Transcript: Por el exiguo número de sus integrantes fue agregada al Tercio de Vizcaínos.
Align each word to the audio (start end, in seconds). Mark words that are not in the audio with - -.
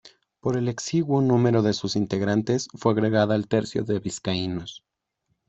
Por 0.39 0.57
el 0.57 0.67
exiguo 0.67 1.21
número 1.21 1.61
de 1.61 1.73
sus 1.73 1.95
integrantes 1.95 2.69
fue 2.73 2.91
agregada 2.93 3.35
al 3.35 3.47
Tercio 3.47 3.83
de 3.83 3.99
Vizcaínos. 3.99 4.83